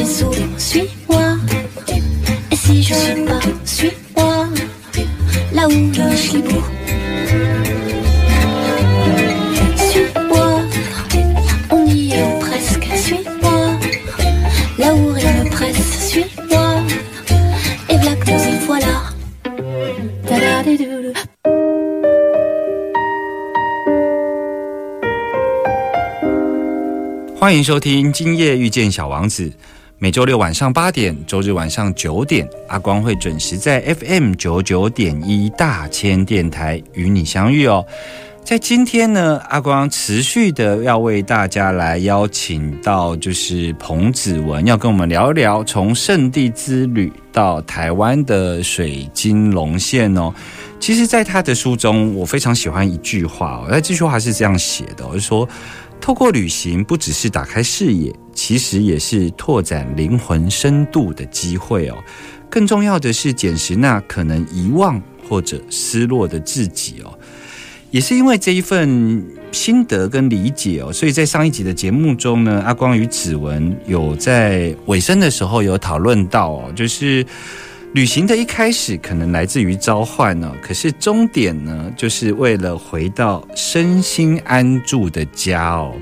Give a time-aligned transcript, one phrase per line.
[0.00, 1.36] sais sourire, suis-moi.
[2.50, 4.46] Et si je suis pas, suis-moi,
[5.52, 6.62] là où je suis beau.
[9.76, 10.60] Suis-moi,
[11.70, 13.78] on y est presque, suis-moi.
[14.78, 16.80] Là où rien ne presse, suis-moi.
[17.88, 19.02] Et voilà que nous y voilà.
[20.26, 21.12] Ta-da-di-dou-dou.
[27.38, 29.44] 欢迎收听《今夜遇见小王子》，
[30.03, 37.85] 每周六晚上八点，周日晚上九点，阿光会准时在 FM 九九点一大千电台与你相遇哦。
[38.43, 50.33] 在今天呢，阿光持续的要为大家来邀请到，就是彭子文，要跟我们聊一聊从圣地之旅到台湾的水晶龙线哦。
[50.79, 55.47] 其实，在他的书中，我非常喜欢一句话哦，那这句话是这样写的、哦，就是说。
[56.03, 61.97] 透过旅行，不只是打开视野，其实也是拓展灵魂深度的机会哦。
[62.49, 67.17] 更重要的是，捡拾那可能遗忘或者失落的自己哦。
[67.89, 77.25] 也是因为这一份心得跟理解哦，所以在上一集的节目中呢，阿光与子文有在尾声的时候有讨论到哦，就是。
[77.93, 85.93] 旅行的一开始可能来自于召唤呢，可是终点呢，就是为了回到身心安住的家哦。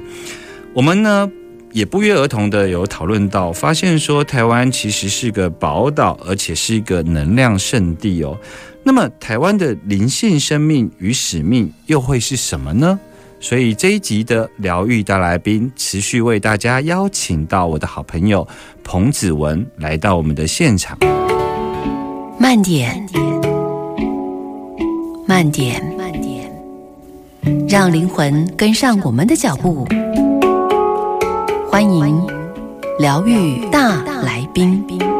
[0.71, 1.27] 我们呢
[1.71, 8.37] 也不约而同的有讨论到，发现说台湾其实是个宝岛，而且是一个能量圣地哦。
[8.83, 12.99] 那么台湾的灵性生命与使命又会是什么呢？
[13.41, 18.45] 所以这一集的疗愈大来宾，持续为大家邀请到我的好朋友
[18.83, 20.97] 彭子文来到我们的现场。
[22.37, 23.05] 慢点，
[25.27, 26.51] 慢点，慢点，
[27.69, 29.87] 让灵魂跟上我们的脚步。
[31.71, 32.27] 欢迎
[32.97, 35.18] 疗愈大来宾。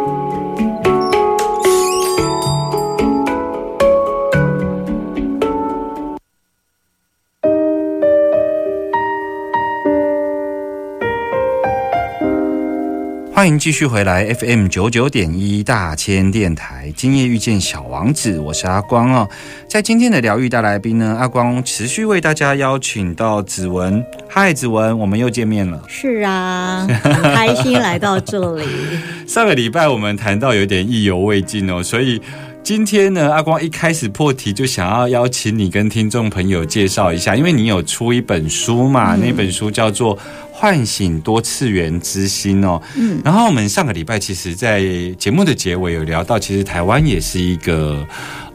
[13.40, 19.30] 欢迎继续回来 FM 九九点一大千电台，今夜遇见小王子，我是阿光哦。
[19.66, 24.04] 在今天的疗愈大来宾呢，阿光持续为大家邀请到子文。
[24.28, 25.82] 嗨，子文，我们又见面了。
[25.88, 28.66] 是啊，很开心来到这里。
[29.26, 32.22] 上个礼拜我们谈到有点意犹未尽哦，所以
[32.62, 40.18] 今天呢，阿光一开始破题就想要邀请你跟听众朋友介绍一下，因为你有出一本书嘛，那本书叫做
[40.60, 42.82] 《唤醒多次元之心》哦。
[42.98, 44.84] 嗯，然后我们上个礼拜其实，在
[45.18, 48.06] 节目的结尾有聊到，其实台湾也是一个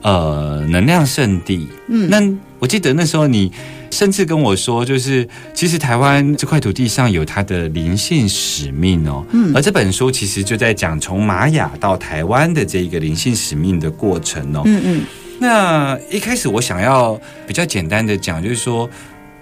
[0.03, 1.67] 呃能量圣地。
[1.89, 2.21] 嗯，那
[2.59, 3.51] 我记得那时候你。
[3.91, 9.25] 甚至跟我说，就是其实台湾这块土地上有它的灵性使命哦。
[9.31, 14.63] 嗯，而这本书其实就在讲从玛雅到台湾的这一个灵性使命的过程哦。
[14.65, 15.03] 嗯嗯。
[15.39, 17.17] 那一开始我想要
[17.47, 18.91] 比较简单的讲，就是说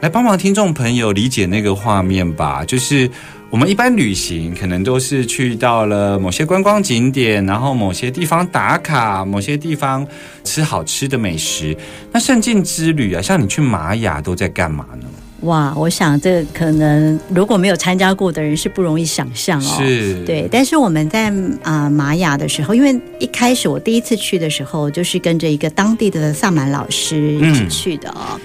[0.03, 3.09] 来帮忙听众朋友理解那个画面吧，就是。
[3.53, 10.09] 我们一般旅行可能都是去到了某些观光景点，然后某些地方打卡，某些地方
[10.43, 11.77] 吃好吃的美食。
[12.11, 15.07] 那圣境之旅啊，像你去玛雅都在干嘛呢？
[15.43, 19.77] 哇，我想这可能如果没有参加过的人是不容易想象哦。
[19.79, 20.49] 是，对。
[20.51, 21.31] 但是我们在
[21.63, 28.39] 啊、呃、玛雅的时候，因为一开始我第一次去的时候，就是跟着一个当地的萨满老师一起去的哦。
[28.39, 28.41] 嗯、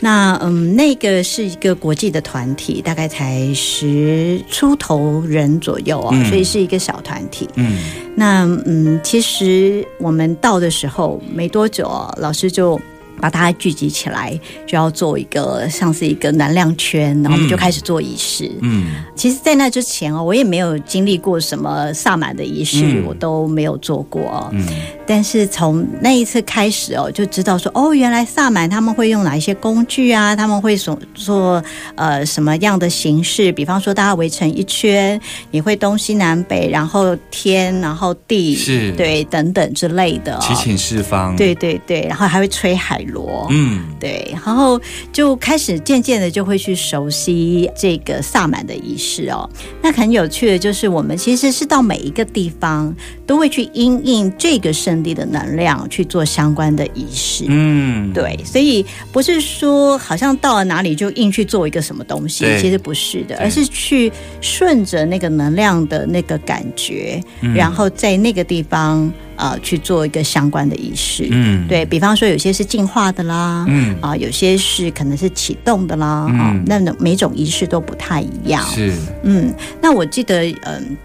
[0.00, 7.48] 那嗯，那个是一个国际的团体，大概才十出头人左右哦，嗯、所以是一个小团体。
[7.54, 7.78] 嗯。
[8.16, 12.80] 那嗯，其实我们到的时候没多久、哦，老师就。
[13.20, 18.50] 把大家聚集起来，就要做一个像是一个能量圈，然后我们就开始做仪式。
[18.60, 24.48] 嗯，其实，在那之前哦，我也没有经历过什么萨满的仪式，嗯、我都没有做过哦。
[24.52, 24.66] 嗯，
[25.06, 30.34] 但是从那一次开始哦，就知道说哦，原来萨满他们会用哪一些工具啊？
[30.34, 31.62] 他们会所做
[31.94, 33.52] 呃什么样的形式？
[33.52, 35.20] 比方说大家围成一圈，
[35.50, 40.38] 你会东西南北，然后天，然后地，是对等等之类的、哦。
[40.40, 44.80] 祈请四方，对对对，然后还会吹海螺，嗯，对，然后
[45.12, 49.48] 就开始渐渐的就会去熟悉这个萨满的仪式哦。
[49.82, 52.94] 那很有趣的就是，我们其实是到每一个地方
[53.26, 57.46] 都会去因应这个圣地的能量去做相关的仪式。
[57.48, 64.12] 嗯，对，所以不是说好像到了哪里就硬去做一个什么东西，其实不是的，而是去
[64.42, 71.26] 顺着那个能量的那个感觉，嗯然后在那个地方呃去做一个相关的仪式。
[71.30, 78.62] 嗯，对比方说，有些是进化的啦，嗯啊，有些是可能是启动的啦，嗯啊，那每种仪式都不太一样。
[78.66, 78.92] 是，
[79.22, 80.96] 嗯，那我记得，嗯。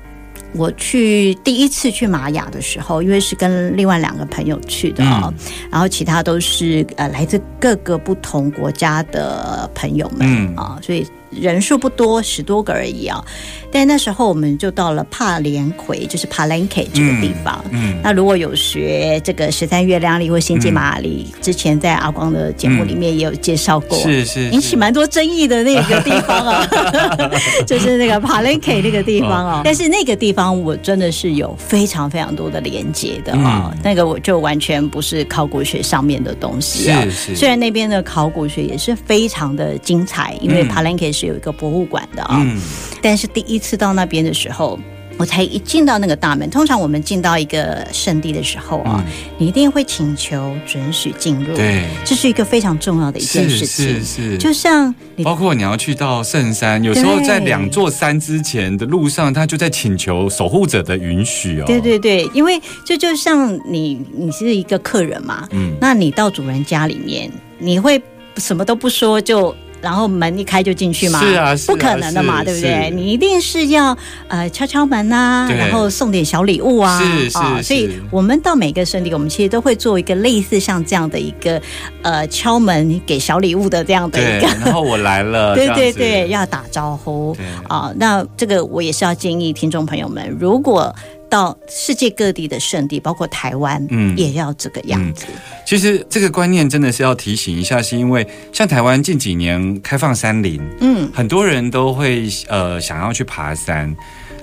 [0.57, 5.33] 我去第一次去玛雅的时候，因为是跟另外两个朋友去的哦，
[5.71, 10.55] 然后其他都是呃来自各个不同国家的朋友们嗯。
[10.55, 13.23] 啊、所以人数不多，十多个而已啊。
[13.69, 17.63] 但那时候我们就到了帕连奎，就是 Palenque 这个地方。
[17.71, 26.67] 嗯，那如果有学这个十三月亮历或星际玛雅历，之前在阿光的节目里面也有介绍过，是是引起蛮多争议的那个地方啊，
[27.67, 29.61] 就是那个 Palenque 那个地方哦。
[29.65, 37.01] 但是那个地方我真的是有非常非常多的连接的哦，嗯那个我就完全不是考古学上面的东西啊。
[37.03, 42.61] 是是虽然那边的考古学也是非常的精彩，因为嗯 Palenque 是有一个博物馆的啊、嗯，
[43.01, 44.79] 但是第一次到那边的时候。
[45.19, 49.03] 我才一进到那个大门，通常我们进到一个圣地的时候啊，
[49.39, 53.95] 你一定会请求准许进入，嗯对，这是一个非常重要的一件事情。
[53.95, 54.93] 是是，就像
[55.23, 61.63] 包括你要去到圣山，有时候在两座山之前的路上，他就在请求守护者的允许哦。
[61.65, 67.99] 对对对，因为这就像你，你是一个客人嘛，嗯那你到主人家里面，你会
[68.35, 69.55] 什么都不说就。
[69.81, 71.19] 然后门一开就进去吗？
[71.19, 72.91] 是啊是啊不可能的嘛，是对不对？
[72.93, 73.97] 你一定是要
[74.27, 81.61] 呃敲敲门呐、然后送点小礼物啊，是是啊，所以我们到每个圣地，我们其实都会做一个类似像这样的一个
[82.01, 87.91] 呃敲门给小礼物的这样的，一个 然后我来了，对对对，要打招呼对啊。
[87.97, 90.93] 那这个我也是要建议听众朋友们，如果
[91.29, 95.25] 到世界各地的圣地，包括台湾，嗯也要这个样子。
[95.65, 103.95] 其实这个观念真的是要提醒一下，是因为像台湾近几年开放山林，嗯，很多人都会呃想要去爬山。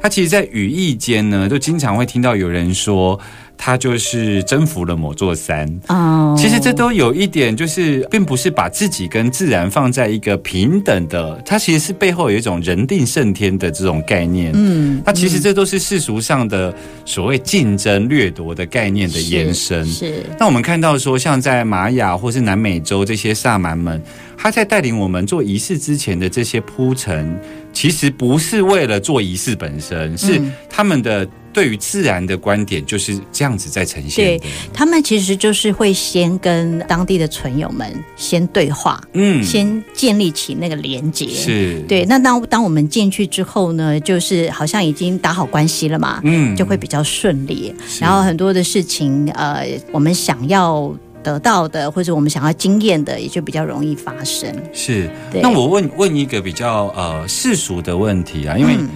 [0.03, 3.19] 他其实，在语义间呢，就经常会听到有人说，
[3.57, 5.69] 他就是征服了某座山。
[5.89, 14.53] 哦，其实这都有一点，就是并不是把自己跟自然放在一个平等的，它其实是背后有一种人定胜天的这种概念。
[14.55, 16.75] 嗯，那其实这都是世俗上的
[17.05, 19.85] 所谓竞争掠夺的概念的延伸。
[19.87, 24.03] 是那我们看到说，像在玛雅或是南美洲这些萨满们，
[24.37, 27.39] 他在带领我们做仪式之前的这些铺陈，
[27.73, 34.43] 其实不是为了做仪式本身，是嗯他们的对于自然的观点就是这样子在呈现对。
[34.73, 41.29] 他们其实就是会先跟当地的存友们先对话，嗯，先建立起那个连接。
[41.29, 47.73] 是，对，那当当我们进去之后呢，就是好像已经打好关系了嘛，嗯就会比较顺利。
[48.01, 50.93] 然后很多的事情，呃，我们想要
[51.25, 54.55] 得到的，或者我们想要经验的，也就比较容易发生。
[54.73, 55.11] 是。
[55.43, 58.89] 那我问问一个比较呃世俗的问题啊，因为嗯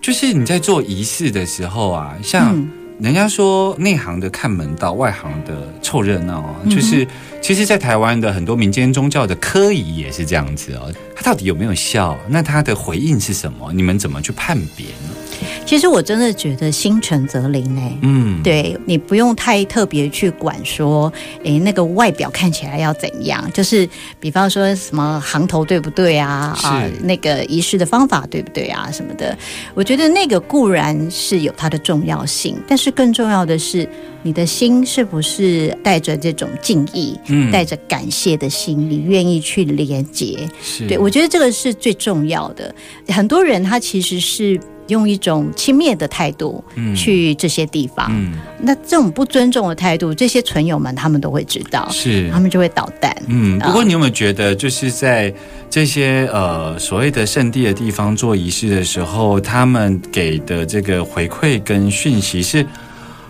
[0.00, 2.52] 就是你在做仪式的时候啊，像。
[2.56, 2.68] 嗯
[3.00, 7.04] 人家说内行的看门道，外行的凑热闹啊，嗯就是
[7.42, 10.94] 其实，在台湾的很多民间宗教的科仪也是这样子哦。
[11.16, 12.16] 它到底有没有效？
[12.28, 13.72] 那它的回应是什么？
[13.72, 15.10] 你们怎么去判别呢？
[15.64, 23.88] 其实我真的觉得心诚则灵哎、嗯，对你不用太特别去管说，诶，那个外表看起来要怎样，就是
[24.20, 26.66] 比方说什么行头对不对啊，是。
[26.66, 29.36] 啊，那个仪式的方法对不对啊什么的，
[29.74, 33.88] 我觉得那个固然是有它的重要性，但是更重要的是
[34.22, 37.50] 你的心是不是带着这种敬意，嗯。
[37.50, 40.86] 带着感谢的心，你愿意去连接，是。
[40.86, 42.74] 对，我觉得这个是最重要的。
[43.08, 46.62] 很多人他其实是用一种轻蔑的态度
[46.96, 48.34] 去这些地方，嗯。
[48.60, 52.30] 那这种不尊重的态度，这些存友们他们都会知道，是。
[52.30, 53.14] 他们就会捣蛋。
[53.28, 53.66] 嗯，啊。
[53.66, 55.32] 不过你有没有觉得，就是在
[55.68, 62.64] 这些呃所谓的圣地的地方做仪式的时候，他们给的这个回馈跟讯息是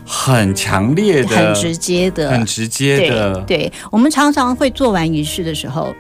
[0.06, 5.94] 很强烈的、很直接的，很直接的，对，对，我们常常会做完仪式的时候，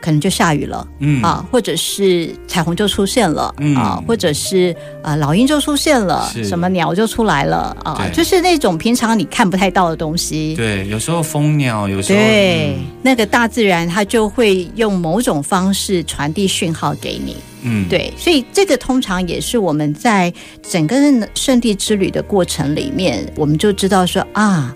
[0.00, 0.86] 可能就下雨了。
[0.98, 10.54] 嗯啊，或者是彩虹就出现了、嗯啊，或者是呃老鹰就出现了，什么鸟就出来了啊，就是那种平常你看不太到的东西。
[10.56, 17.36] 对，有时候蜂鸟，有时候对，嗯那个大自然它就会用某种方式传递讯号给你。
[17.62, 20.96] 嗯，对，所以这个通常也是我们在整个
[21.34, 24.72] 圣地之旅的过程里面，我们就知道说啊，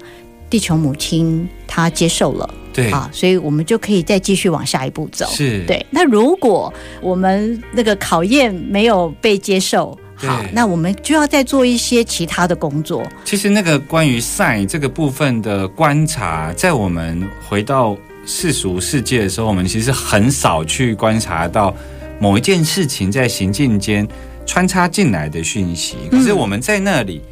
[0.49, 2.51] 地球母亲她接受了。
[2.73, 5.27] 对啊，所以我们就可以再继续往下一步走。
[5.31, 5.85] 是对。
[5.91, 13.03] 那如果我们那个考验没有被接受，好，那我们就要再做一些其他的工作。
[13.25, 17.97] 其实那个关于 sign 这个部分的观察，在我们回到
[18.27, 21.75] 世俗世界的时候，我们其实很少去观察到
[22.19, 24.07] 某一件事情在行进间
[24.45, 25.97] 穿插进来的讯息。
[26.11, 27.23] 可是我们在那里，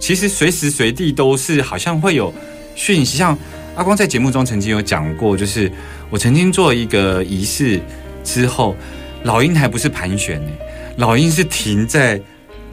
[0.00, 2.34] 其实随时随地都是好像会有
[2.74, 3.16] 讯息。
[3.16, 3.38] 像
[3.74, 5.70] 阿光在节目中曾经有讲过，就是
[6.10, 7.80] 我曾经做一个仪式
[8.22, 8.76] 之后，
[9.24, 10.50] 老鹰还不是盘旋呢，
[10.96, 12.20] 老鹰是停在。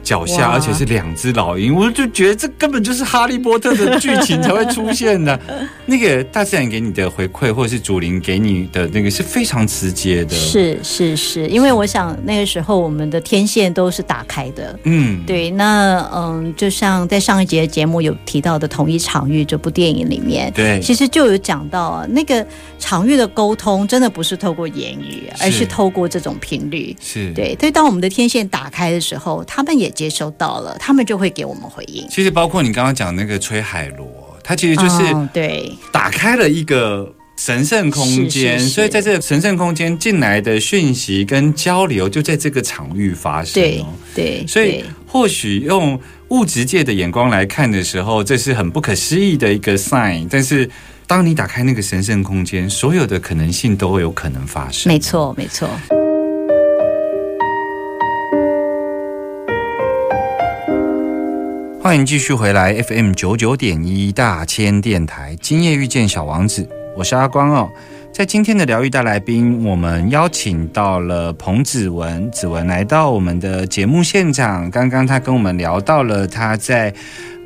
[0.02, 5.38] 脚下，而且是两只老鹰，我就觉得这根本就是哈利波特的剧情才会出现的。
[5.86, 14.78] 那个大自然给你的回馈，或者是祖灵给你的那个是非常直接的。，是是是，因为我想那个时候我们的天线都是打开的。
[14.84, 22.46] 嗯，对，那嗯，就像在上一节节目有提到的《同一场域》这部电影里面，对其实就有讲到啊，那个
[22.78, 26.96] 场域的沟通真的不是透过言语，而是透过这种频率。
[27.00, 27.32] 是。
[27.32, 32.06] 对，所以当我们的天线打开的时候，他们也接收到了，他们就会给我们回应。
[32.08, 34.06] 其实包括你刚刚讲那个吹海螺，
[34.42, 43.62] 它其实就是哦对打开了一个神圣空间，是是是所以在这个神圣空间进来的讯息跟交流，就在这个场域发生。
[44.14, 50.26] 对，所以或许用物质界的眼光来看的时候，这是很不可思议的一个 sign。
[50.30, 50.68] 但是
[51.06, 54.92] 当你打开那个神圣空间，所有的可能性都会有可能发生。
[54.92, 55.68] 没错没错。
[61.82, 67.70] 欢迎继续回来 FM 九九点一大千电台，今夜遇见小王子，我是阿光哦。
[68.12, 74.70] 在今天的疗愈大来宾，我们邀请到了彭子文，子文来到我们的节目现场。
[74.70, 76.92] 刚刚他跟我们聊到了他在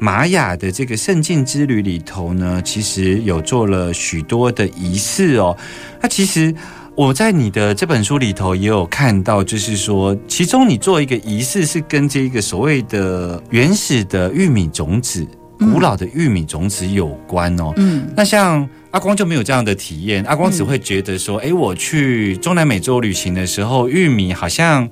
[0.00, 5.56] 玛雅的这个圣境之旅里头呢，其实有做了许多的仪式哦。
[6.00, 6.52] 那其实
[6.96, 15.26] 我在你的这本书里头也有看到，就是说，其中你做一个仪式是跟这个所谓的原始的玉米种子、
[15.58, 17.72] 古老的玉米种子有关哦。
[17.78, 24.88] 嗯，那像阿光就没有这样的体验，阿光只会觉得说，诶，我去中南美洲旅行的时候，玉米好像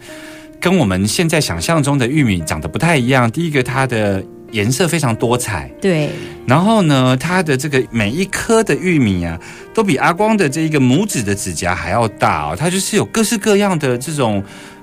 [0.60, 3.30] 跟我们现在想象中的玉米长得不太一样。
[3.30, 4.20] 第一个，它的
[4.52, 6.10] 颜色非常多彩，对
[6.46, 9.38] 然后呢，它的这个每一颗的玉米啊，
[9.74, 12.56] 都比阿光的这一个拇指的指甲还要大哦。
[12.56, 14.42] 它就是有各式各样的这种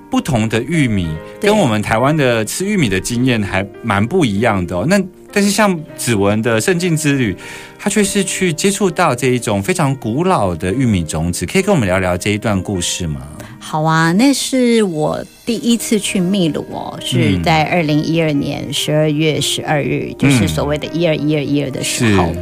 [0.10, 1.08] 不同的玉米，
[1.40, 4.86] 跟我们台湾的吃玉米的经验还蛮不一样的哦。
[4.90, 5.00] 那
[5.32, 7.36] 但是像指纹的圣境之旅，
[7.78, 13.22] 他却是去接触到这一种非常古老的玉米种子，可以跟我们聊聊这一段故事吗？
[13.70, 17.44] 好啊，那是我第一次去秘鲁哦，是嗯。
[17.44, 22.34] 在二零一二年十二月十二日，就是所谓的“一二一二一二”的时候。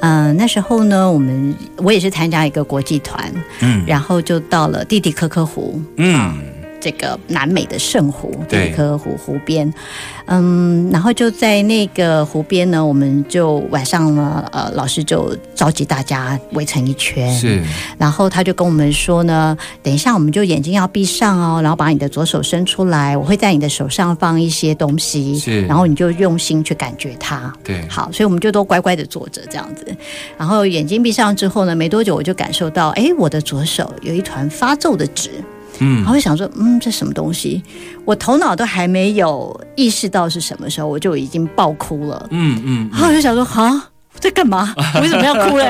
[0.00, 3.82] 嗯、那时候呢，我们我也是参加一个国际团，嗯。
[3.86, 5.80] 然后就到了蒂蒂科科湖。
[5.96, 6.36] 嗯
[6.86, 8.66] 这个南美的圣湖，对。
[8.66, 9.74] 蒂迪科湖湖边，
[10.26, 17.60] 嗯，然后就在那个湖边呢，我们就晚上呢，呃，老师就召集大家围成一圈，是。
[17.98, 25.66] 然后他就跟我们说呢，等一下我们就眼睛要闭上哦，然后把你的左手伸出来，我会在你的手上放一些东西，是。
[25.66, 27.52] 然后你就用心去感觉它。
[27.64, 27.84] 对。
[27.88, 29.84] 好，所以我们就都乖乖的坐着这样子，
[30.38, 35.30] 然后眼睛闭上之后呢，没多久我就感受到，哎，我的左手有一团发皱的纸，
[35.80, 37.62] 嗯然后我想说，嗯，这什么东西？
[38.04, 42.26] 我头脑都还没有意识到是什么时候，我就已经爆哭了。
[42.30, 44.74] 嗯嗯然后我就想说，哈，在干嘛？
[44.94, 45.64] 我 为什么要哭嘞？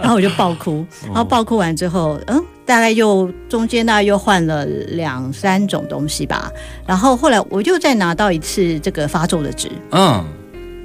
[0.00, 6.50] 然后我就爆哭，然后爆哭完之后，嗯，大概又中间大概又换了两三种东西吧。
[6.86, 10.24] 然后后来我又再拿到一次这个发皱的纸，嗯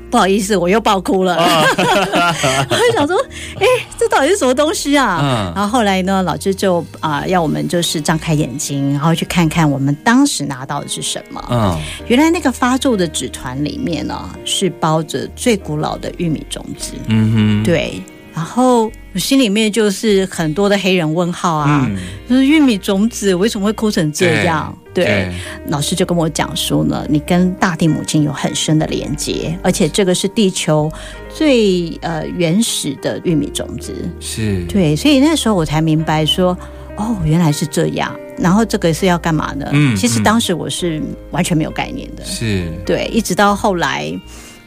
[0.10, 1.36] 不好意思，我又爆哭了。
[1.38, 3.16] 我就想说，
[3.60, 3.66] 哎、
[3.98, 5.20] 这到底是什么东西啊？
[5.22, 11.44] 嗯然后后来呢，老师就啊、要我们就是张开眼睛，然后去看看我们当时拿到的是什么。
[11.50, 16.94] 嗯原来那个发皱的纸团里面呢，是包着最古老的玉米种子。
[17.08, 18.02] 嗯哼，对，
[18.34, 21.98] 然后我心里面就是很多的黑人问号啊，嗯
[22.30, 24.76] 就是玉米种子为什么会哭成这样？
[25.04, 25.32] 对，对
[25.68, 30.92] 老师就跟我讲说呢，你跟大地母亲有很深的连接，而且这个是地球
[31.34, 33.94] 最呃原始的玉米种子。
[34.20, 36.58] 是，对，所以那时候我才明白说。
[37.02, 38.14] 哦，原来是这样。
[38.38, 39.70] 然后这个是要干嘛呢？
[39.72, 41.02] 嗯其实嗯当时我是
[41.32, 42.26] 完全没有概念的。
[42.26, 44.14] 是，对，一直到后来，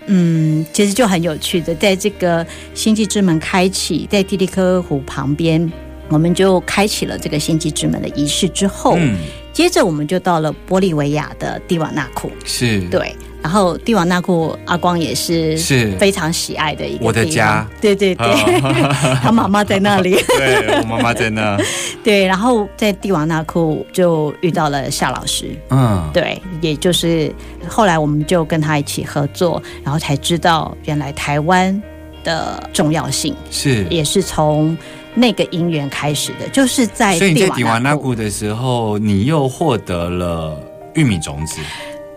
[0.07, 5.71] 嗯，其实就很有趣的，在这个星际之门开启，在蒂利科湖旁边，
[6.09, 9.17] 我们就开启了这个星际之门的仪式之后，嗯，
[9.53, 12.31] 接着我们就到了玻利维亚的蒂瓦纳库。
[12.45, 15.91] 是，对，然后蒂瓦纳库阿光也是是。
[15.99, 19.19] 非常喜爱的一个我的家，对对对，哦。
[19.23, 21.57] 他妈妈在那里， 对我妈妈在那，
[22.05, 27.33] 对，然后在蒂瓦纳库就遇到了夏老师，嗯，对，也就是
[27.69, 31.81] 后来我们就跟他一起合作，然后才知道原来台湾
[32.25, 33.85] 的重要性，是。
[33.91, 34.77] 也是从
[35.15, 40.59] 那个因缘开始的，就是在所以你在迪蒂瓦纳库，古的时候，你又获得了
[40.95, 41.61] 玉米种子，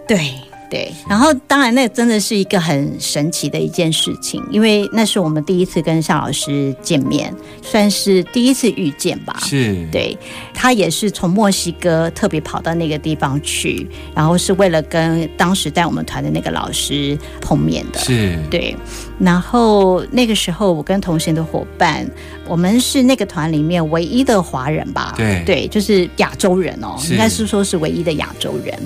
[0.08, 0.32] 对。
[0.76, 9.40] 对，然后当然那真的是一个很神奇的一件事情，因为那是我们第一次跟夏老师见面，算是第一次遇见吧。
[9.46, 10.18] 是，对
[10.54, 18.00] 他也是从墨西哥特别跑到那个地方去，然后是为了跟当时带我们团的那个老师碰面的。
[18.00, 18.76] 是，对，
[19.18, 22.06] 然后那个时候我跟同行的伙伴，
[22.46, 25.14] 我们是那个团里面唯一的华人吧？
[25.16, 28.78] 对对，就是亚洲人哦，应该是说是唯一的亚洲人。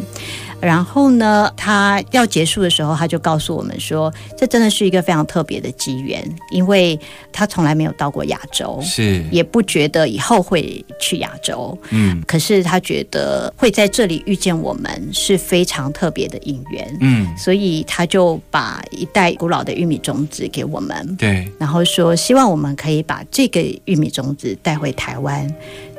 [0.62, 7.00] 然后呢，他要结束的时候，他就告诉我们说，这真的是一个非常特别的机缘，因为
[7.32, 11.78] 他从来没有到过亚洲，是，也不觉得以后会去亚洲。
[11.90, 12.22] 嗯。
[12.28, 25.52] 可是他觉得会在这里遇见我们是非常特别的因缘，嗯，所以他就把一袋古老的玉米种子给我们，对，然后说希望我们可以把这个玉米种子带回台湾，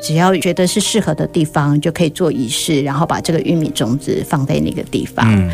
[0.03, 5.27] 只要觉得是适合的地方，就可以做仪式，然后把这个玉米种子放在那个地方。
[5.29, 5.51] 嗯，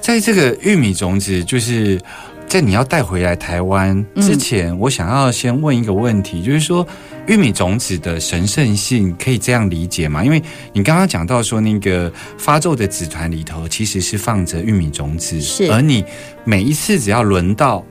[0.00, 2.00] 在这个玉米种子，就是
[2.46, 6.86] 在你要带回来台湾之前，我想要先问一个问题，就是说
[7.26, 10.24] 玉米种子的神圣性可以这样理解吗？
[10.24, 16.04] 因为你刚刚讲到说，那个发咒的纸团里头其实是放着玉米种子，是而你
[16.44, 17.84] 每一次只要轮到。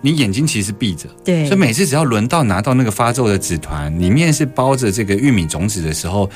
[0.00, 6.30] 你眼睛其实闭着，对所以每次只要轮到拿到那个发皱的纸团，里面是包着这个玉米种子的时候，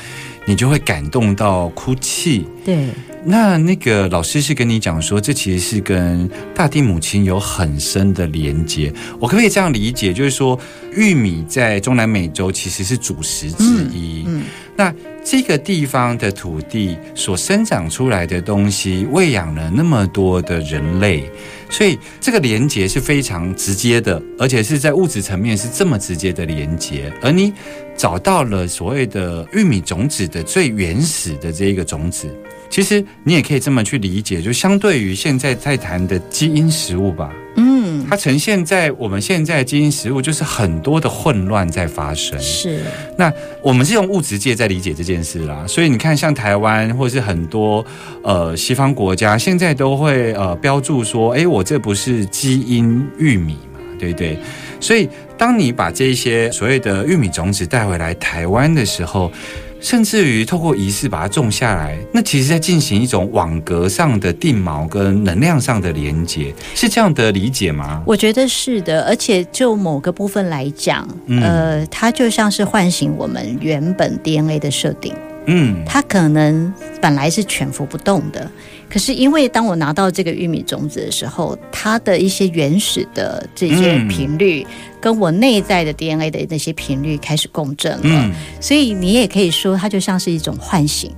[0.46, 2.46] 你就会感动到哭泣。
[2.64, 2.88] 对
[3.24, 8.92] 那那个老师是跟你讲说，这其实是跟大地母亲有很深的连接。
[9.20, 10.12] 我可不可以这样理解？
[10.12, 10.58] 就是说，
[10.94, 14.24] 玉米在中南美洲其实是主食之一。
[14.26, 14.42] 嗯
[14.74, 21.30] 那这个地方的土地所生长出来的东西，喂养了那么多的人类，
[21.68, 27.12] 所以这个连接是非常直接的，而且是在物质层面是这么直接的连接。
[27.20, 27.52] 而你
[27.94, 32.26] 找到了所谓的玉米种子的最原始的这一个种子，
[32.70, 37.71] 其实你也可以这么去理解，就相对于现在在谈的基因食物吧，嗯，
[38.12, 42.38] 它呈现在我们现在基因食物就是很多的混乱在发生。
[42.38, 42.82] 是
[43.16, 47.82] 那我们是用物质界在理解这件事啦，所以你看，像台湾或是很多
[48.22, 54.38] 呃西方国家，现在都会呃标注说，哎，我这不是基因玉米嘛，对不对？
[54.78, 59.32] 所以当你把这些所谓的玉米种子带回来台湾的时候，
[59.82, 68.02] 甚至于透过仪式把它种下来，那其实在进行一种网格上的定锚跟能量上的连接，是这样的理解吗？
[68.06, 75.12] 我觉得是的，而且就某个部分来讲，嗯呃，它就像是唤醒我们原本 DNA 的设定，
[75.46, 78.50] 嗯，它可能本来是潜伏不动的，
[78.88, 84.66] 可是因为当我拿到这个玉米种子的时候，它的一些原始的这些嗯频率，
[85.00, 91.10] 跟我内在的 DNA 的那些频率开始共振了，嗯，所以你也可以说它就像是一种唤醒，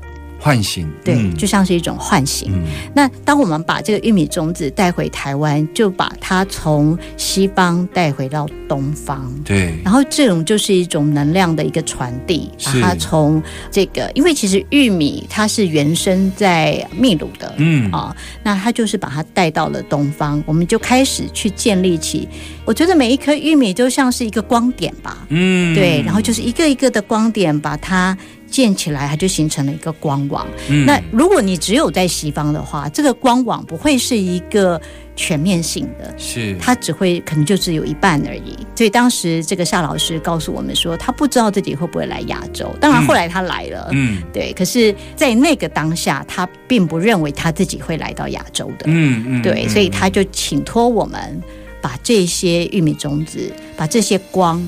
[0.45, 1.35] 唤醒，对，嗯。
[1.35, 2.53] 就像是一种唤醒。
[2.53, 2.65] 嗯。
[2.95, 9.33] 那当我们把这个玉米种子带回台湾，就把它从西方带回到东方。
[9.43, 17.91] 对，然后这种就是一种能量的一个传递，把它从这个，因为其实玉米它是原生在秘鲁的，嗯。
[17.91, 22.29] 啊，那它就是把它带到了东方，我们就开始去建立起，
[22.67, 25.75] 我觉得每一颗玉米就像是一个光点吧，嗯。
[25.75, 28.17] 对，然后就是一个一个的光点把它
[28.55, 30.47] 建起来，它就形成了一个光网。
[30.69, 34.81] 嗯那如果你只有在西方的话，这个光网不会是一个
[35.17, 38.57] 全面性的，是它只会可能就只有一半而已。
[38.77, 42.73] 所以当时这个夏老师告诉我们说，他不知道自己会不会来亚洲。
[42.81, 44.53] 当然后来他来了，嗯对。
[44.53, 49.67] 可是，在那个当下，他并不认为他自己会来到亚洲的，嗯嗯对。
[49.67, 51.43] 所以他就请托我们
[51.83, 54.65] 把这些玉米种子，把这些光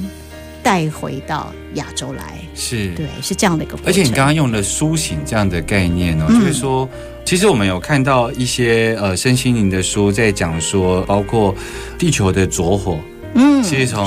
[0.67, 2.35] 带回到亚洲来。
[2.53, 3.79] 是对，是这样的一个。
[3.87, 6.89] 而且你刚刚用了苏醒这样的概念哦，嗯就是说，
[7.25, 11.55] 其实我们有看到一些呃身心灵的书在讲说，包括
[11.97, 12.99] 地球的着火
[13.35, 14.05] 嗯其实从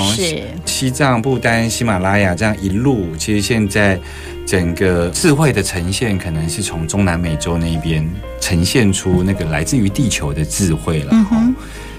[0.65, 3.99] 西藏、不丹、喜马拉雅这样一路，其实现在
[4.45, 8.03] 整个智慧的呈现，可能是从中南美洲那边
[8.41, 11.09] 呈现出那个来自于地球的智慧了。
[11.11, 11.55] 嗯哼，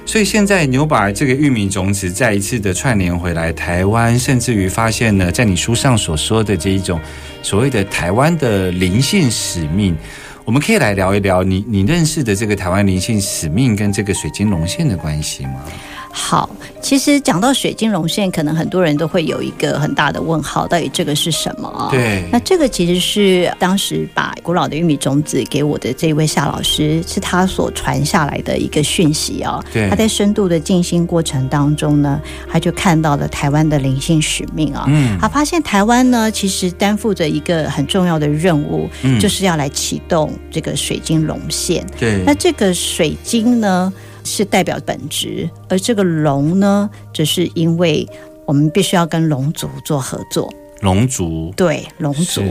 [0.07, 7.01] 所以现在牛把这个玉米种子再一次的串联回来台湾，甚至于发现呢，在你书上所说的这一种
[7.43, 9.97] 所谓的台湾的灵性使命，
[10.45, 15.63] 我们可以来聊一聊你你认识的这个台湾灵性使命跟这个水晶龙线的关系吗？
[16.12, 16.51] 好，
[16.83, 21.88] 其实讲到水晶龙线，可能很多人都会有一个很大的问号，到底这个是什么啊？
[21.90, 32.20] 对那这个其实是当时把古老的玉米种子给我的这位夏老师，是他所传下来的一个讯息哦、对他在深度的静心过程当中呢，
[32.51, 34.85] 他就看到了台湾的灵性使命啊。
[34.88, 41.87] 嗯他发现台湾呢，其实担负着一个很重要的任务，嗯就是要来启动这个水晶龙线。
[41.99, 43.92] 对那这个水晶呢，
[44.25, 48.09] 是代表本质，而这个龙呢，只是因为
[48.47, 50.53] 我们必须要跟龙族做合作。
[50.81, 52.43] 龙族对龙族，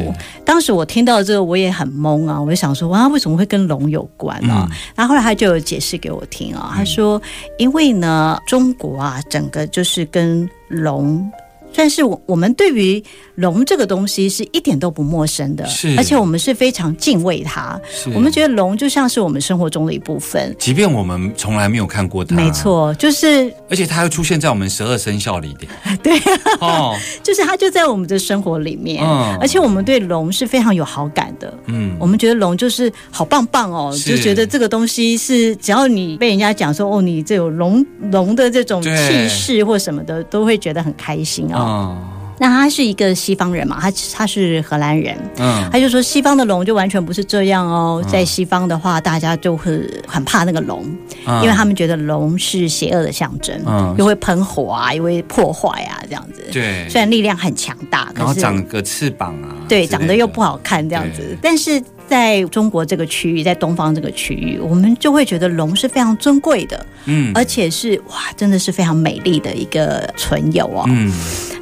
[0.45, 4.67] 当时我听到这个，我也很懵啊，我就想说，哇，为什么会跟龙有关啊？
[4.69, 7.19] 嗯然后后来他就有解释给我听啊，他说，
[7.57, 11.31] 因为呢，中国啊，整个就是跟龙。
[11.71, 13.01] 算是我我们对于
[13.35, 15.95] 龙这个东西是一点都不陌生的，是。
[15.97, 17.79] 而且我们是非常敬畏它。
[17.89, 18.09] 是。
[18.11, 20.55] 我们觉得龙就像是我们生活中的一部分。
[20.59, 25.71] 即便我们从来没有看过它，没，错，就是而且它又出现在我们十二生肖里边，
[26.03, 26.19] 对，
[26.59, 29.37] 哦， 就是它就在我们的生活里面，嗯。
[29.39, 31.53] 而且我们对龙是非常有好感的。
[31.67, 41.58] 嗯，我们觉得龙就是好棒棒哦，就觉得这个东西是只要你被人家讲说哦，你这有龙龙的这种气势或什么的，都会觉得很开心哦。
[41.59, 42.05] 嗯
[42.41, 50.85] 那他是一个西方人嘛，他他是荷兰人，嗯，他就说西方的龙就完全不是这样哦，在西方的话，大家就会很怕那个龙，
[51.25, 51.43] 嗯。
[51.43, 53.93] 因为他们觉得龙是邪恶的象征，嗯。
[53.97, 56.47] 又会喷火啊，又会破坏啊，这样子。
[56.49, 61.37] 对，虽然力量很强大，然后可是长个翅膀啊，对长得又不好看这样子。
[61.41, 70.85] 但是在中国这个区域，在东方这个区域，我们就会觉得龙是非常尊贵的，嗯而且是哇，真的是非常美丽的一个存有哦。
[70.87, 71.13] 嗯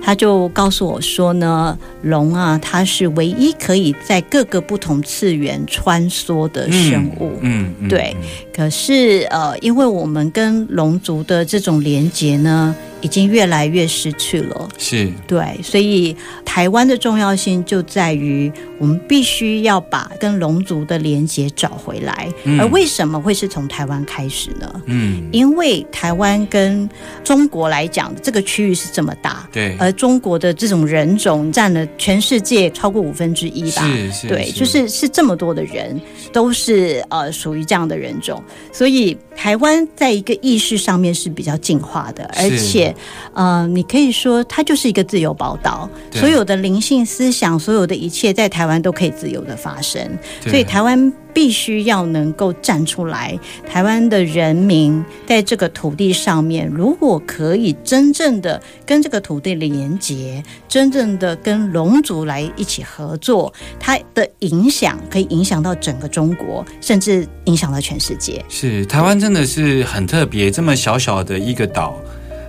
[0.01, 7.33] 他就告诉我说呢，龙啊，它是唯一可以在各个不同次元穿梭的生物。
[7.41, 8.27] 嗯嗯，对嗯
[8.57, 14.67] 可是呃，因为我们跟龙族的这种连结呢，已经越来越失去了。
[14.79, 22.27] 是对，所以台湾的重要性就在于我们必须要把跟龙族的连结找回来。
[22.45, 24.81] 嗯而为什么会是从台湾开始呢？
[24.87, 26.89] 嗯因为台湾跟
[27.23, 33.83] 中国来讲，这个区域是这么大，对，而中国的这种人种占了全世界超过五分之一吧。
[33.83, 35.99] 是是对，就是是这么多的人
[36.33, 42.95] 都是呃属于这样的人种，所以台湾在一个意识上面是比较进化的，而且
[43.33, 50.01] 呃，你可以说它就是一个自由宝岛，所有的灵性思想，所有的一切在台湾都可以自由的发生，
[50.43, 51.13] 所以台湾。
[51.37, 53.37] 必须要能够站出来，
[53.71, 68.43] 台湾的人民在这个土地上面，如果可以真正的跟这个土地连接，真正的跟龙族来一起合作，它的影响可以影响到整个中国，甚至影响到全世界。
[68.49, 71.95] 是台湾真的是很特别，这么小小的一个岛。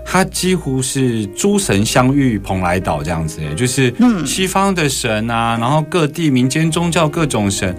[0.06, 3.92] 它几乎是诸神相遇蓬莱岛这样子，就是
[4.24, 7.76] 西方的神啊，然后各地民间宗教各种神，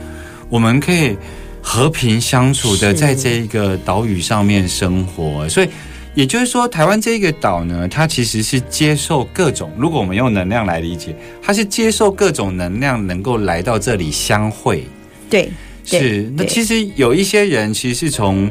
[0.49, 1.15] 我们可以
[1.61, 5.69] 和平相处的在这一个岛屿上面生活，所以
[6.15, 14.83] 也就是说，台湾这个岛呢，它其实是接受各种，如果我们用能量来理解，它是接受各种能量能够来到这里相会。
[15.29, 15.49] 对
[15.97, 18.49] 是，那其实有一些人其实是从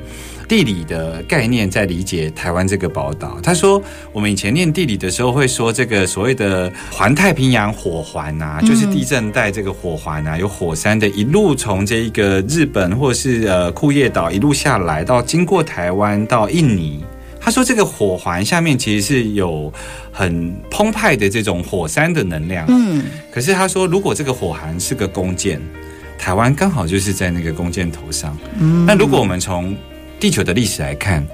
[0.48, 3.38] 地理的概念在理解台湾这个宝岛。
[3.42, 17.04] 他说，我们以前念地理的时候会说，这个所谓的环太平洋火环啊，就是地震带这个火环啊，有火山的一路从这一个日本或是呃库页岛一路下来，到经过台湾到印尼。
[17.40, 19.72] 他说，这个火环下面其实是有
[20.10, 22.66] 很澎湃的这种火山的能量。
[22.68, 25.60] 嗯，可是他说，如果这个火环是个弓箭，
[26.18, 28.36] 台湾刚好就是在那个弓箭头上。
[28.58, 29.74] 嗯，那如果我们从
[30.20, 31.24] 地球的历史来看，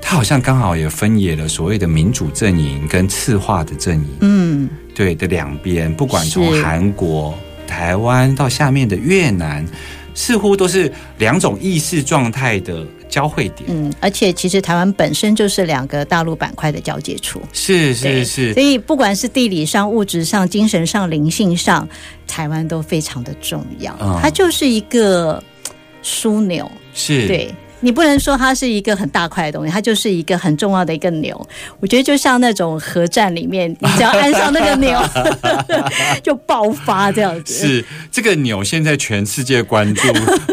[0.00, 4.08] 它好像刚好也分野了所谓的民主阵营跟赤化的阵营。
[4.20, 7.36] 嗯，对的两边，不管从韩国、
[7.66, 9.66] 台湾到下面的越南，
[10.14, 13.68] 似乎都是两种意识状态的交汇点。
[13.68, 17.40] 嗯，而且其实台湾本身就是两个大陆板块的交界处。
[17.52, 21.88] 是是是所，以不管是地理上、物质上、精神上、灵性上，
[22.26, 23.96] 台湾都非常的重要。
[24.00, 25.42] 嗯它就是一个
[26.02, 27.54] 枢纽，是，对。
[27.80, 31.48] 你不能说它是一个很大块的东西，它就是一个很重要的一个钮。
[31.80, 35.00] 我觉得就像那种核战里面，你只要按上那个钮，
[36.22, 37.54] 就爆发这样子。
[37.54, 40.02] 是这个钮，现在全世界关注，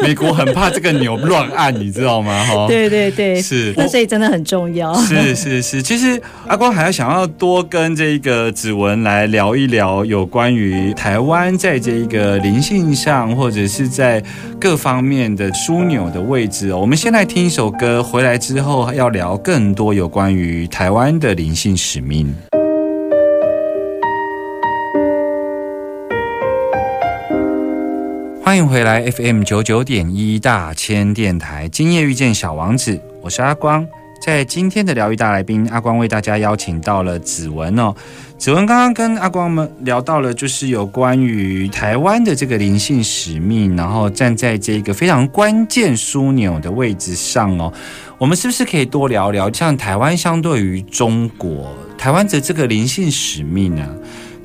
[0.01, 2.43] 美国很怕这个钮乱按，你知道吗？
[2.45, 4.93] 哈，对对对，是那所以真的很重要。
[5.01, 14.23] 是是是，其实阿光还要想要多跟这个子文来聊一聊有关于台湾在这一个灵性上，或者是在
[14.59, 16.79] 各方面的枢纽的位置哦。
[16.79, 22.35] 我们先来听一首歌，回来之后要聊更多有关于台湾的灵性使命。
[28.43, 33.87] 欢迎回来 FM 九九点一大千电台，今夜遇见小王子，我是阿光。
[34.21, 37.95] 在今天的疗愈大来宾，阿光为大家邀请到了子文哦。
[38.37, 47.73] 子文刚刚跟阿光们聊到了，就是有关于台湾的这个灵性使命，然后站在这个非常关键枢纽的位置上哦。
[48.19, 53.87] 我们是不是可以多聊聊，像台湾相对于中国，台湾的这个灵性使命呢？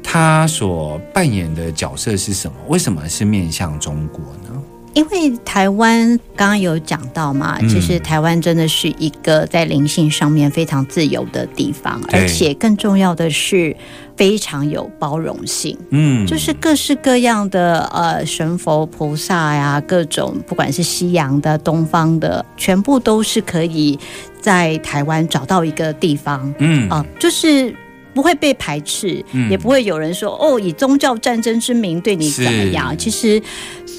[0.03, 2.57] 它所扮演的角色是什么？
[2.69, 4.63] 为什么是面向中国呢？
[4.93, 7.69] 因为台湾刚刚有讲到嘛，嗯。
[7.69, 13.77] 其实台湾真的是一个在灵性上面非常自由的地方，而且更重要的是
[14.17, 15.77] 非常有包容性。
[15.91, 23.99] 嗯，就是各式各样的呃神佛菩萨呀，各种不管是西洋的、东方的，全部都是可以
[24.41, 26.53] 在台湾找到一个地方。
[26.59, 26.89] 嗯。
[26.89, 27.75] 啊、就是
[28.13, 29.49] 不会被排斥，嗯。
[29.51, 32.97] 也不会有人说哦以宗教战争之名对你怎么样。
[32.99, 33.41] 其实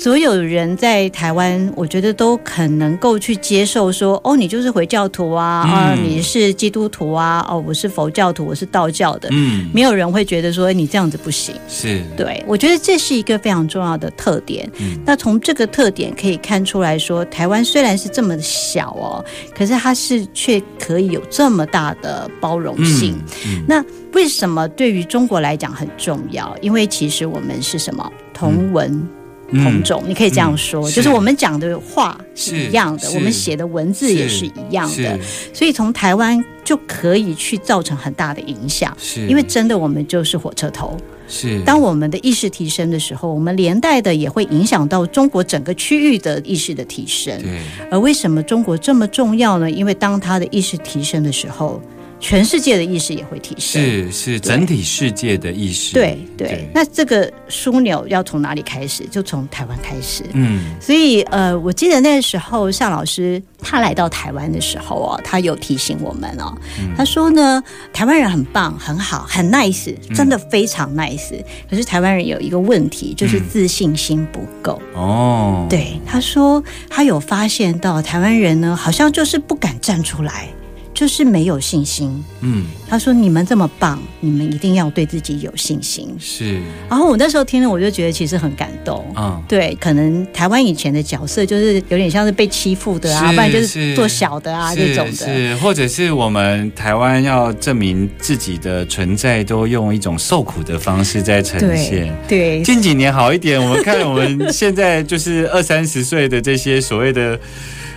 [0.01, 9.29] 所有人在台湾，我觉得都很能够去接受说哦你就是回教徒啊，啊嗯你是基督徒啊，哦我是佛教徒，我是道教的。
[9.31, 14.67] 嗯没有人会觉得说你这样子不行，是对，我觉得这是一个非常重要的特点。
[14.79, 19.23] 嗯那从这个特点可以看出来说，台湾虽然是这么小哦，
[19.55, 23.15] 可是它是却可以有这么大的包容性。
[23.45, 26.57] 嗯那为什么对于中国来讲很重要？
[26.59, 29.07] 因为其实我们是什么同文。
[29.51, 35.19] 嗯同种，你可以这样说，是就是我们讲的话是一样的，我们写的文字也是一样的，
[35.53, 38.95] 所以从台湾就可以去造成很大的影响。
[38.97, 40.97] 是，因为真的，我们就是火车头。
[41.33, 47.41] 是当我们的意识提升的时候，我们连带的也会影响到中国整个区域的意识的提升。
[47.41, 47.57] 对
[47.89, 49.71] 而为什么中国这么重要呢？
[49.71, 51.81] 因为当它的意识提升的时候，
[52.21, 53.81] 全世界的意识也会提升。
[53.81, 59.03] 是是整体世界的意识，对对，那这个枢纽要从哪里开始？
[59.11, 60.23] 就从台湾开始。
[60.33, 60.75] 嗯。
[60.79, 66.93] 所以，呃，我记得那时候向老师他来到台湾的时候哦，他有提醒我们哦，嗯。
[66.95, 74.79] 他说呢，台湾人很棒、很好、很 nice，真的非常 nice、可是台湾人有一个问题，就是自信心不够。
[74.93, 80.47] 哦，对，他说他有发现到台湾人呢，好像就是不敢站出来，
[80.93, 82.23] 就是没有信心。
[82.41, 86.13] 嗯他说：“你们这么棒，你们一定要对自己有信心。
[86.19, 89.05] 是”然后我那时候听了，我就觉得其实很感动。
[89.15, 95.13] 嗯对，可能台湾以前的角色就是有点像是被欺负的啊，不然就是是做小的啊是这种的。
[95.13, 102.13] 是，或者是我们台湾要证明自己的存在，都用一种受苦的方式在呈对现。
[102.27, 107.39] 对近几年好一点，我们看我们现在就是二三十岁的这些所谓的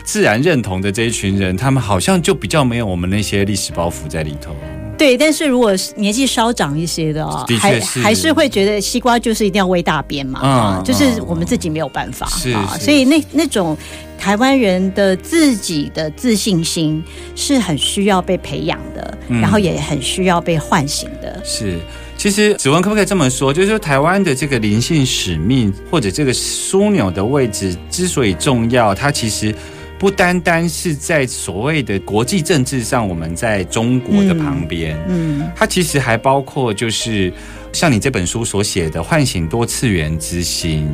[0.05, 4.55] 自然认同的这一群人，他们好像就比较没有我们那些历史包袱在里头。
[4.97, 13.77] 对，但是如果年纪稍长一些的啊、还的确是还是会觉得西瓜就是一定要喂大边嘛，嗯啊，就是嗯我们自己没有办法是啊，所以那那种
[14.17, 17.03] 台湾人的自己的自信心
[17.35, 21.43] 是很需要被培养的，嗯然后也很需要被唤醒的。
[21.45, 21.77] 是，
[22.17, 23.53] 其实子文可不可以这么说？
[23.53, 29.53] 就是说，台湾的这个灵性使命或者这个枢纽的位置之所以重要，它其实
[29.99, 37.33] 不单单是在所谓的国际政治上，我们在中国的旁边，嗯它其实还包括就是
[37.73, 40.89] 像你这本书所写的唤醒多次元之心。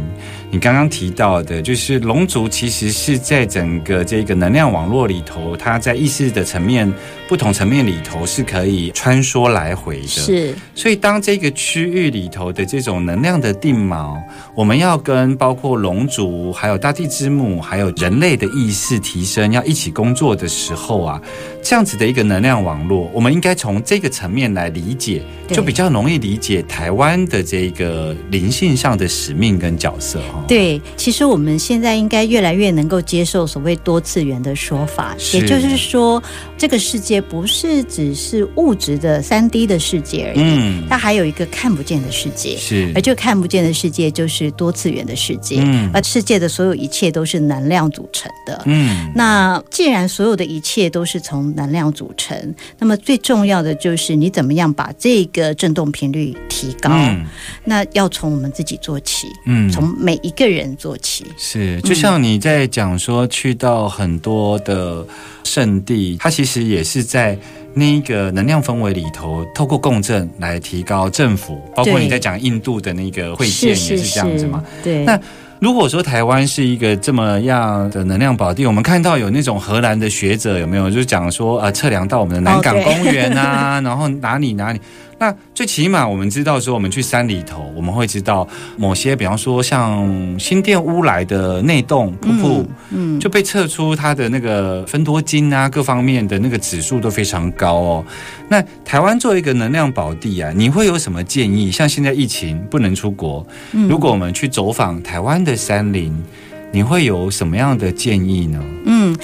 [0.53, 6.93] 你刚刚提到的，就是龙族其实是在整个这个能量网络里头，它在意识的层面、
[7.29, 10.07] 不同层面里头是可以穿梭来回的。
[10.09, 10.55] 是。
[10.75, 14.21] 所以，当这个区域里头的这种能量的定锚，
[14.53, 21.23] 我们要跟包括龙族、还有大地之母、还有人类的意识提升，要一起工作的时候啊，
[21.63, 30.47] 这样子的一个能量网络，我们应该从这个层面来理解，就比较容易理解台湾的这个灵性上的使命跟角色哈。
[30.49, 36.23] 对，其实我们现在应该越来越能够接受所谓多次元的说法，也就是说，
[36.59, 42.57] 这个世界不是只是物质的三 D 的世界而已，嗯，它还有一个看不见的世界。
[42.57, 48.63] 是而这个看不见的世界就是多次元的世界，嗯而世界的所有一切都是能量组成的。
[48.65, 56.91] 嗯那既然所有的一切都是从能量组成，那么最重要的就是你怎么样把这个振动频率提高。
[56.93, 57.27] 嗯
[57.65, 61.27] 那要从我们自己做起，嗯从每一个人做起。
[61.37, 65.05] 是，就像你在讲说，去到很多的
[65.45, 67.37] 圣地，它其实也是在
[67.75, 74.65] 那一个能量氛围里头，透过共振来提高政府，包括你在讲印度的那个会见也是这样子嘛。
[74.83, 75.19] 对，那
[75.61, 84.81] 如果说台湾是一个这么样的能量宝地，我们看到有那种荷兰的学者有没有，就是讲说啊，测量到我们的南港公园啊， 然后哪里哪里。
[85.21, 98.05] 那最起码我们知道说，我们去山里头，我们会知道某些，比方说像新店乌来的内洞瀑布，嗯，就被测出它的那个分多精啊，各方面的那个指数都非常高哦。
[98.49, 101.71] 那台湾作为一个能量宝地啊，你会有什么建议？
[101.71, 106.19] 像现在疫情不能出国，嗯如果我们去走访台湾的山林，
[106.73, 108.65] 你会有什么样的建议呢？
[108.87, 109.15] 嗯。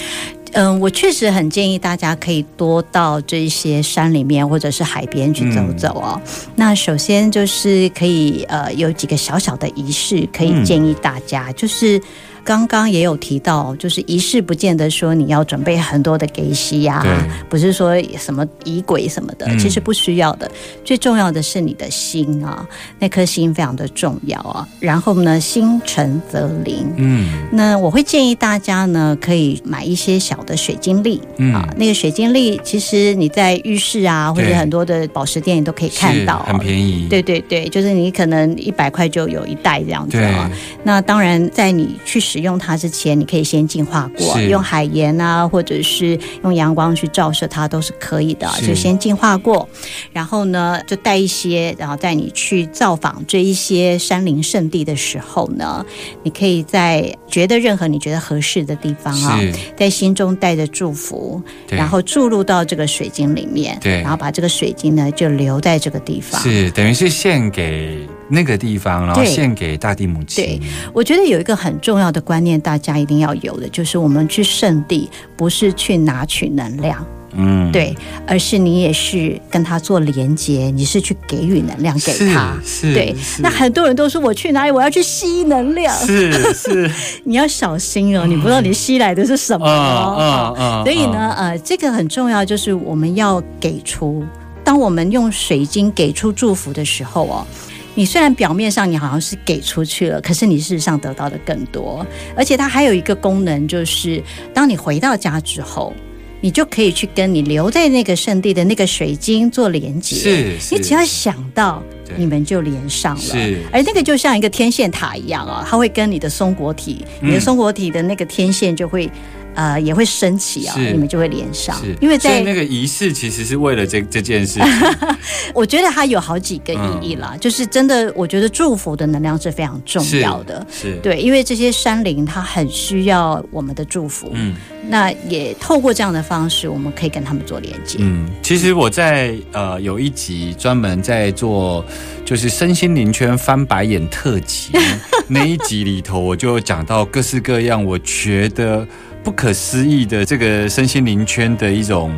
[0.53, 6.19] 嗯，我确实很建议大家可以多到这些山里面或者是海边去走走哦。
[6.55, 12.01] 那首先就是可以呃有几个小小的仪式可以建议大家，就是。
[12.47, 17.13] 刚刚也有提到，就是仪式不见得说你要准备很多的给息呀对，
[17.49, 20.49] 不是说什么仪轨什么的，嗯其实不需要的。
[20.85, 22.65] 最重要的是你的心啊，
[22.99, 24.65] 那颗心非常的重要啊。
[24.79, 31.67] 然后呢，心诚则灵，嗯那我会建议大家呢，可以买一些小的水晶粒、嗯啊。
[31.75, 37.09] 那个水晶粒，其实你在浴室啊，或者很多的宝石店你都可以看到、很便宜。
[37.09, 40.49] 对对对，就是你可能一百块就有一袋这样子啊。
[40.85, 49.67] 那当然，在你去使用它之前，你可以先净化过，用海盐啊，或者是用阳光去照射它都是可以的，就先净化过。
[50.11, 55.85] 然后呢，就带一些，然后在你去造访这一些山林圣地的时候呢，
[56.23, 66.41] 你可以在觉得任何你觉得合适的地方啊，是，在心中带着祝福，然后注入到这个水晶里面，对然后把这个水晶呢就留在这个地方。
[66.41, 69.31] 是等于是献给那个地方，然后对。
[69.31, 70.43] 献给大地母亲。
[70.43, 70.61] 对。
[70.93, 82.57] 我觉得有一个很重要的观念，大家一定要有的，就是我们去圣地不是去拿取能量，嗯，对，而是你也是跟他做连接，你是去给予能量给他。
[82.65, 83.41] 是，对，是。
[83.41, 86.91] 那很多人都说我去哪里，我要去吸能量，是是，
[87.25, 90.55] 你要小心哦，你不知道你吸来的是什么嗯哦。
[90.57, 94.23] 嗯嗯，所以呢，呃，这个很重要，就是我们要给出。
[94.63, 97.47] 当我们用水晶给出祝福的时候哦，
[97.97, 102.05] 你虽然表面上你好像是给出去了，可是你事实上得到的更多。
[102.35, 104.21] 而且它还有一个功能，就是
[104.53, 105.91] 当你回到家之后，
[106.39, 110.15] 你就可以去跟你留在那个圣地的那个水晶做连接。
[110.15, 111.81] 是是你只要想到，
[112.15, 113.21] 你们就连上了。
[113.21, 119.09] 是而那个就像一个天线塔一样啊、它会跟你的松果体，你的嗯松果体的那个天线就会。
[119.57, 120.91] 呃，也会升起啊，是。
[120.91, 121.75] 你们就会连上。
[121.81, 124.59] 是，，因为在那个仪式其实是为了这这件事。
[124.59, 124.63] 情。
[125.51, 130.63] 我觉得它有好几个意义啦，就是真的，我觉得祝福的能量是非常重要的。
[130.71, 134.55] 是，对，因为这些山林它很需要我们的祝福，嗯。
[134.89, 137.97] 那也透过这样的方式，我们可以跟他们做连接。
[137.99, 141.83] 嗯，其实我在呃有一集专门在做
[142.23, 144.69] 就是身心灵圈翻白眼特辑
[145.27, 148.87] 那一集里头，我就讲到各式各样我觉得
[149.23, 152.11] 不可思议的这个身心灵圈的一种。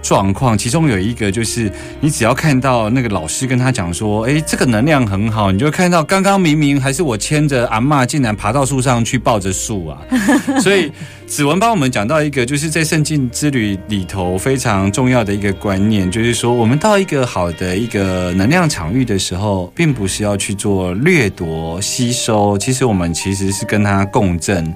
[0.00, 10.00] 状况，其中有一个就是，你只要看到那个老师跟他讲说，诶，这个能量很好，你就看到刚刚明明还是我牵着阿嬷，竟然爬到树上去抱着树啊！
[10.62, 10.90] 所以
[11.26, 24.74] 子文帮我们讲到一个，就是在圣境之旅里头非常重要的一个观念，就是说，我们到一个好的一个能量场域的时候，并不是要去做掠夺、吸收，其实我们其实是跟它共振。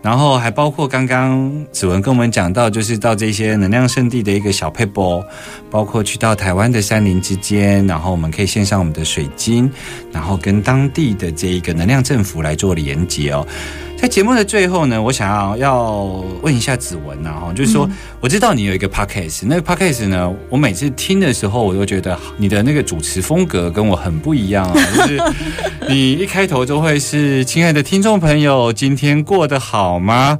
[0.00, 5.24] 然后还包括刚刚子文跟我们讲到，就是到这些能量圣地的一个小配波，
[5.70, 9.70] 包括去到台湾的山林之间，然后我们可以献上我们的水晶，
[10.12, 13.46] 然后跟当地的这一个能量政府来做连接哦。
[14.00, 16.02] 在节目的最后呢，我想要要
[16.40, 17.88] 问一下子文呐、哈，就是说，
[18.20, 25.20] 我知道你有一个 podcast，那个 podcast 呢，我每次听的时候，我都觉得你的那个主持风格跟我很不一样啊， 就是
[25.88, 30.38] 你一开头就会是“亲爱的听众朋友，今天过得好吗？”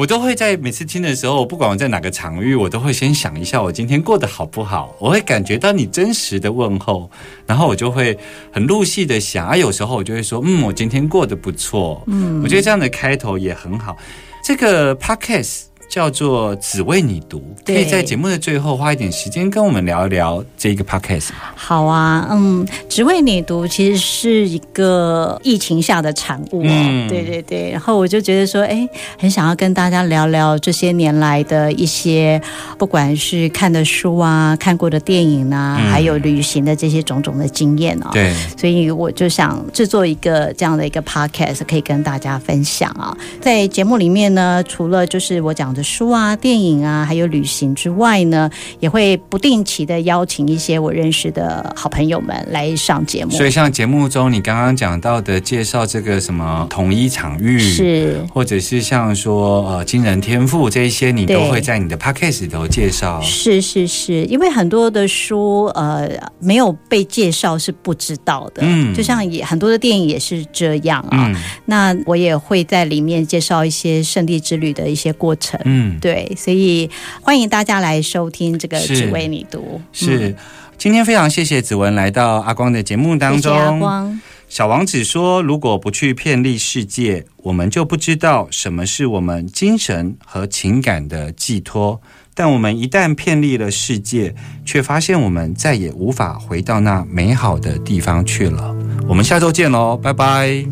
[0.00, 7.10] 我都会在每次听的时候，不管我在哪个场域，我都会先想一下我今天过得好不好，我会感觉到你真实的问候，
[7.46, 8.18] 然后我就会
[8.50, 13.94] 很入戏的想，啊，有时候我就会说，嗯，我今天过得不错，嗯，我觉得这样的开头也很好。
[14.42, 21.50] 这个 podcast 叫做“只为你读”，可以在节目的最后花一点时间跟我们聊一聊这个 podcast 吗？
[21.56, 27.70] 好啊，嗯，只为你读其实是一个疫情下的产物哦，嗯对对对。
[27.72, 28.88] 然后我就觉得说，哎，
[29.18, 32.40] 很想要跟大家聊聊这些年来的一些，
[32.78, 38.10] 不管是看的书啊、看过的电影啊，嗯还有旅行的这些种种的经验啊。
[38.12, 43.16] 对，所以我就想制作一个这样的一个 podcast，可以跟大家分享啊。
[43.40, 53.30] 在节目里面呢，除了就是我讲的书啊、电影啊，还有旅行之外呢，也会不定期的邀请一些我认识的好朋友们来上节目。
[53.30, 63.20] 所以像节目中你刚刚讲到的介绍这个什么统一场域，是或者是像说呃惊人天赋这一些，你都会在你的 podcast 里头介绍。
[63.22, 66.08] 是是是，因为很多的书呃
[66.38, 71.32] 没有被介绍是不知道的，嗯就像也很多的电影也是这样啊。
[71.34, 75.60] 嗯那我也会在里面介绍一些圣地之旅的一些过程。
[75.70, 76.90] 嗯，对，所以
[77.22, 79.80] 欢迎大家来收听这个《只为你读》。
[79.98, 80.34] 是。
[80.76, 83.52] 今天非常谢谢子文来到阿光的节目当中。
[83.52, 84.20] 谢谢阿光。
[84.48, 92.00] 小王子说：“如果不去遍历世界，我们就不知道什么是我们精神和情感的寄托。
[92.32, 98.74] 但我们一旦遍历了世界，却发现我们再也无法回到那美好的地方去了。”
[99.06, 100.64] 我们下周见喽，拜拜。